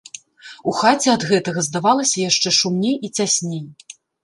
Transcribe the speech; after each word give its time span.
У 0.71 0.71
хаце 0.77 1.09
ад 1.17 1.25
гэтага 1.33 1.65
здавалася 1.69 2.19
яшчэ 2.29 2.55
шумней 2.63 2.95
і 3.09 3.15
цясней. 3.21 3.65